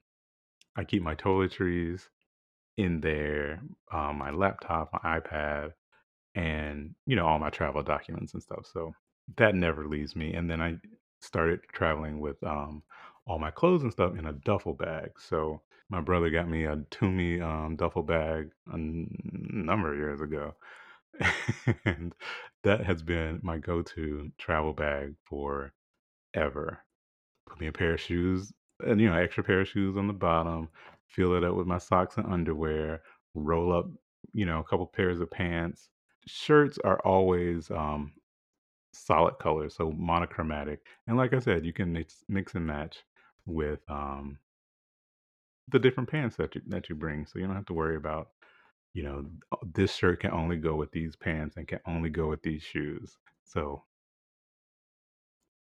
I 0.75 0.83
keep 0.83 1.03
my 1.03 1.15
toiletries 1.15 2.07
in 2.77 3.01
there, 3.01 3.61
um, 3.91 4.17
my 4.17 4.31
laptop, 4.31 4.91
my 4.93 5.19
iPad, 5.19 5.71
and 6.35 6.95
you 7.05 7.15
know 7.15 7.27
all 7.27 7.39
my 7.39 7.49
travel 7.49 7.83
documents 7.83 8.33
and 8.33 8.43
stuff. 8.43 8.65
So 8.71 8.93
that 9.37 9.55
never 9.55 9.87
leaves 9.87 10.15
me. 10.15 10.33
And 10.33 10.49
then 10.49 10.61
I 10.61 10.77
started 11.21 11.61
traveling 11.73 12.19
with 12.19 12.43
um, 12.43 12.83
all 13.25 13.39
my 13.39 13.51
clothes 13.51 13.83
and 13.83 13.91
stuff 13.91 14.17
in 14.17 14.25
a 14.25 14.33
duffel 14.33 14.73
bag. 14.73 15.11
So 15.17 15.61
my 15.89 16.01
brother 16.01 16.29
got 16.29 16.49
me 16.49 16.65
a 16.65 16.77
Tumi 16.77 17.41
um, 17.41 17.75
duffel 17.75 18.03
bag 18.03 18.51
a 18.71 18.75
n- 18.75 19.07
number 19.51 19.93
of 19.93 19.97
years 19.99 20.21
ago, 20.21 20.55
and 21.85 22.13
that 22.63 22.85
has 22.85 23.03
been 23.03 23.39
my 23.43 23.57
go-to 23.57 24.31
travel 24.37 24.73
bag 24.73 25.15
for 25.23 25.73
ever. 26.33 26.79
Put 27.47 27.59
me 27.59 27.67
a 27.67 27.71
pair 27.71 27.93
of 27.93 28.01
shoes, 28.01 28.51
and 28.85 28.99
you 28.99 29.09
know, 29.09 29.17
extra 29.17 29.43
pair 29.43 29.61
of 29.61 29.67
shoes 29.67 29.97
on 29.97 30.07
the 30.07 30.13
bottom. 30.13 30.69
Fill 31.07 31.35
it 31.35 31.43
up 31.43 31.55
with 31.55 31.67
my 31.67 31.77
socks 31.77 32.17
and 32.17 32.25
underwear. 32.31 33.01
Roll 33.35 33.71
up, 33.71 33.87
you 34.33 34.45
know, 34.45 34.59
a 34.59 34.63
couple 34.63 34.85
pairs 34.87 35.19
of 35.19 35.29
pants. 35.29 35.89
Shirts 36.25 36.79
are 36.83 36.99
always 37.01 37.69
um, 37.69 38.13
solid 38.93 39.37
colors, 39.39 39.75
so 39.75 39.91
monochromatic. 39.91 40.79
And 41.07 41.17
like 41.17 41.33
I 41.33 41.39
said, 41.39 41.65
you 41.65 41.73
can 41.73 41.91
mix 41.93 42.23
mix 42.29 42.55
and 42.55 42.65
match 42.65 43.03
with 43.45 43.79
um, 43.89 44.39
the 45.69 45.79
different 45.79 46.09
pants 46.09 46.35
that 46.37 46.55
you 46.55 46.61
that 46.67 46.89
you 46.89 46.95
bring, 46.95 47.25
so 47.25 47.39
you 47.39 47.45
don't 47.45 47.55
have 47.55 47.65
to 47.65 47.73
worry 47.73 47.95
about 47.95 48.29
you 48.93 49.03
know 49.03 49.25
"Oh, 49.51 49.59
this 49.73 49.95
shirt 49.95 50.21
can 50.21 50.31
only 50.31 50.57
go 50.57 50.75
with 50.75 50.91
these 50.91 51.15
pants 51.15 51.57
and 51.57 51.67
can 51.67 51.79
only 51.87 52.09
go 52.09 52.29
with 52.29 52.43
these 52.43 52.63
shoes. 52.63 53.17
So 53.45 53.83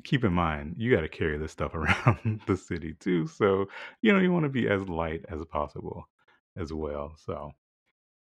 keep 0.05 0.25
in 0.25 0.33
mind 0.33 0.75
you 0.79 0.91
got 0.95 1.01
to 1.01 1.09
carry 1.09 1.39
this 1.39 1.53
stuff 1.53 1.75
around 1.75 2.41
the 2.47 2.57
city 2.57 2.95
too. 3.01 3.27
So 3.27 3.67
you 4.03 4.13
know 4.13 4.19
you 4.21 4.33
want 4.33 4.45
to 4.45 4.49
be 4.51 4.69
as 4.69 4.89
light 4.89 5.25
as 5.29 5.45
possible 5.47 6.09
as 6.57 6.73
well. 6.73 7.15
So 7.25 7.53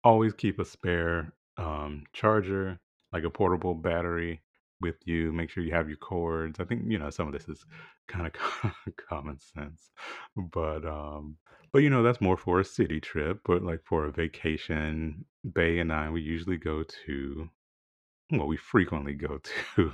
always 0.05 0.35
keep 0.35 0.59
a 0.59 0.64
spare 0.64 1.35
um, 1.59 2.05
charger, 2.12 2.81
like 3.12 3.24
a 3.24 3.31
portable 3.31 3.74
battery, 3.74 4.42
with 4.83 4.97
you. 5.07 5.33
Make 5.33 5.51
sure 5.51 5.64
you 5.64 5.75
have 5.75 5.88
your 5.88 5.99
cords. 5.99 6.61
I 6.61 6.64
think 6.64 6.85
you 6.88 6.99
know 6.99 7.11
some 7.11 7.29
of 7.29 7.35
this 7.35 7.49
is 7.49 7.64
kind 8.09 8.31
of 8.64 8.73
common 9.09 9.38
sense, 9.40 9.90
but 10.37 10.87
um, 10.87 11.38
but 11.73 11.81
you 11.81 11.90
know 11.90 12.03
that's 12.05 12.21
more 12.23 12.37
for 12.38 12.61
a 12.61 12.64
city 12.64 13.01
trip. 13.01 13.40
But 13.47 13.64
like 13.64 13.83
for 13.85 14.07
a 14.07 14.12
vacation, 14.12 15.25
Bay 15.55 15.79
and 15.81 15.92
I 15.92 16.11
we 16.11 16.23
usually 16.23 16.59
go 16.59 16.85
to 17.07 17.49
well, 18.31 18.47
we 18.47 18.57
frequently 18.57 19.14
go 19.14 19.38
to 19.77 19.92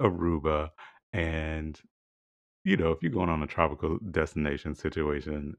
Aruba, 0.00 0.70
and 1.12 1.80
you 2.64 2.76
know 2.76 2.92
if 2.92 3.02
you're 3.02 3.12
going 3.12 3.30
on 3.30 3.42
a 3.42 3.46
tropical 3.46 3.98
destination 4.10 4.74
situation, 4.74 5.56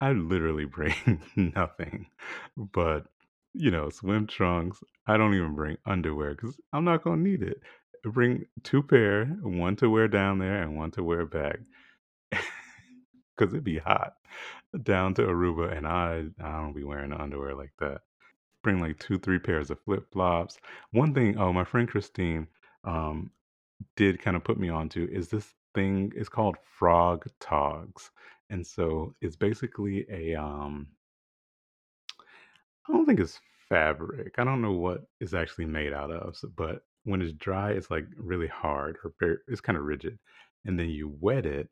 I 0.00 0.12
literally 0.12 0.64
bring 0.66 1.22
nothing 1.36 2.08
but, 2.56 3.06
you 3.54 3.70
know, 3.70 3.90
swim 3.90 4.26
trunks. 4.26 4.80
I 5.06 5.16
don't 5.18 5.34
even 5.34 5.54
bring 5.54 5.78
underwear 5.86 6.32
because 6.34 6.58
I'm 6.72 6.84
not 6.84 7.04
gonna 7.04 7.22
need 7.22 7.42
it. 7.42 7.62
Bring 8.04 8.46
two 8.62 8.82
pair, 8.82 9.26
one 9.42 9.76
to 9.76 9.90
wear 9.90 10.08
down 10.08 10.38
there 10.38 10.62
and 10.62 10.76
one 10.76 10.90
to 10.92 11.02
wear 11.02 11.26
back, 11.26 11.58
because 12.30 13.52
it'd 13.52 13.64
be 13.64 13.78
hot 13.78 14.14
down 14.82 15.14
to 15.14 15.22
Aruba, 15.22 15.76
and 15.76 15.86
I 15.86 16.26
I 16.42 16.52
don't 16.60 16.72
be 16.74 16.84
wearing 16.84 17.12
underwear 17.12 17.54
like 17.54 17.72
that. 17.80 18.02
Bring 18.62 18.80
like 18.80 18.98
two, 18.98 19.18
three 19.18 19.38
pairs 19.38 19.70
of 19.70 19.80
flip 19.80 20.06
flops. 20.12 20.58
One 20.92 21.14
thing, 21.14 21.38
oh, 21.38 21.52
my 21.52 21.64
friend 21.64 21.88
Christine, 21.88 22.48
um, 22.84 23.30
did 23.96 24.20
kind 24.20 24.36
of 24.36 24.44
put 24.44 24.58
me 24.58 24.68
onto 24.68 25.08
is 25.10 25.28
this 25.28 25.54
thing. 25.74 26.12
It's 26.16 26.28
called 26.28 26.56
Frogg 26.78 27.26
Toggs, 27.40 28.10
and 28.50 28.66
so 28.66 29.14
it's 29.20 29.36
basically 29.36 30.06
a 30.10 30.34
um 30.34 30.88
I 32.88 32.92
don't 32.92 33.06
think 33.06 33.20
it's 33.20 33.40
fabric. 33.68 34.34
I 34.38 34.44
don't 34.44 34.62
know 34.62 34.72
what 34.72 35.06
it's 35.20 35.34
actually 35.34 35.66
made 35.66 35.92
out 35.92 36.10
of, 36.10 36.36
but 36.56 36.82
when 37.06 37.22
it's 37.22 37.32
dry, 37.32 37.70
it's 37.70 37.90
like 37.90 38.06
really 38.16 38.48
hard 38.48 38.98
or 39.04 39.14
very, 39.20 39.38
it's 39.48 39.60
kind 39.60 39.78
of 39.78 39.84
rigid. 39.84 40.18
And 40.64 40.78
then 40.78 40.90
you 40.90 41.16
wet 41.20 41.46
it 41.46 41.70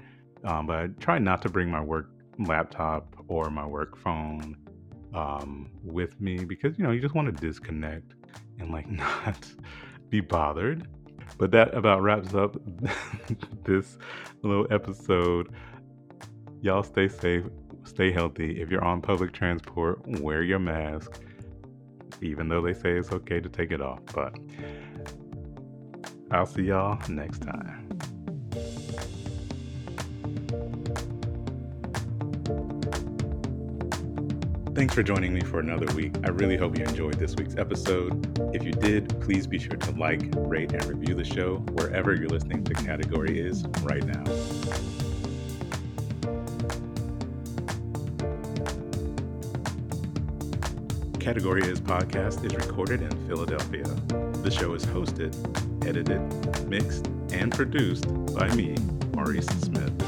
Um, 0.45 0.67
but 0.67 0.77
I 0.77 0.87
tried 1.01 1.23
not 1.23 1.43
to 1.43 1.49
bring 1.49 1.71
my 1.71 1.81
work 1.81 2.11
laptop 2.39 3.17
or 3.29 3.51
my 3.51 3.67
work 3.67 3.97
phone 3.97 4.57
um, 5.15 5.71
with 5.83 6.21
me 6.21 6.45
because 6.45 6.79
you 6.79 6.85
know 6.85 6.93
you 6.93 7.01
just 7.01 7.15
want 7.15 7.27
to 7.27 7.47
disconnect 7.47 8.15
and 8.59 8.71
like 8.71 8.89
not 8.91 9.51
be 10.09 10.21
bothered. 10.21 10.87
But 11.39 11.51
that 11.53 11.75
about 11.75 12.03
wraps 12.03 12.35
up 12.35 12.57
this 13.65 13.99
little 14.43 14.67
episode. 14.71 15.49
Y'all 16.61 16.83
stay 16.83 17.09
safe, 17.09 17.45
stay 17.85 18.13
healthy. 18.13 18.61
If 18.61 18.71
you're 18.71 18.85
on 18.85 19.01
public 19.01 19.33
transport, 19.33 20.01
wear 20.21 20.43
your 20.43 20.59
mask, 20.59 21.21
even 22.21 22.49
though 22.49 22.61
they 22.61 22.75
say 22.75 22.93
it's 22.93 23.13
okay 23.13 23.41
to 23.41 23.49
take 23.49 23.71
it 23.71 23.81
off. 23.81 24.01
But 24.15 24.37
I'll 26.31 26.47
see 26.47 26.63
y'all 26.63 27.01
next 27.09 27.43
time. 27.43 27.80
Thanks 34.81 34.95
for 34.95 35.03
joining 35.03 35.35
me 35.35 35.43
for 35.43 35.61
another 35.61 35.95
week. 35.95 36.15
I 36.25 36.31
really 36.31 36.57
hope 36.57 36.79
you 36.79 36.85
enjoyed 36.87 37.19
this 37.19 37.37
week's 37.37 37.55
episode. 37.57 38.55
If 38.55 38.65
you 38.65 38.73
did, 38.73 39.11
please 39.21 39.47
be 39.47 39.59
sure 39.59 39.77
to 39.77 39.91
like, 39.91 40.23
rate, 40.35 40.73
and 40.73 40.83
review 40.87 41.15
the 41.15 41.23
show 41.23 41.57
wherever 41.73 42.15
you're 42.15 42.31
listening 42.31 42.65
to 42.65 42.73
Category 42.73 43.39
Is 43.39 43.63
right 43.83 44.03
now. 44.03 44.25
Category 51.19 51.61
Is 51.69 51.79
podcast 51.79 52.43
is 52.47 52.55
recorded 52.55 53.03
in 53.03 53.11
Philadelphia. 53.29 53.85
The 54.43 54.51
show 54.51 54.73
is 54.73 54.87
hosted, 54.87 55.37
edited, 55.87 56.67
mixed, 56.69 57.07
and 57.35 57.53
produced 57.53 58.07
by 58.35 58.49
me, 58.55 58.77
Maurice 59.13 59.45
Smith. 59.45 60.00